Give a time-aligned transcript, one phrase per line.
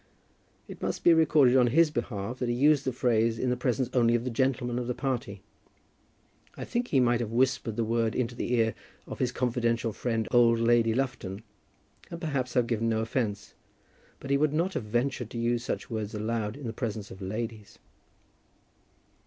[0.67, 3.87] It must be recorded on his behalf that he used the phrase in the presence
[3.93, 5.43] only of the gentlemen of the party.
[6.57, 8.73] I think he might have whispered the word into the ear
[9.05, 11.43] of his confidential friend old Lady Lufton,
[12.09, 13.53] and perhaps have given no offence;
[14.19, 17.21] but he would not have ventured to use such words aloud in the presence of
[17.21, 17.77] ladies.